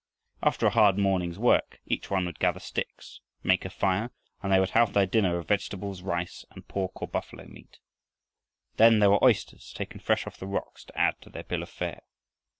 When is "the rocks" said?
10.37-10.83